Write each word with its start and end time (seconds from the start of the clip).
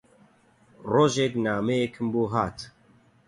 ڕۆژێک 0.91 1.33
نامەیەکم 1.45 2.07
بۆ 2.13 2.23
هات 2.33 2.57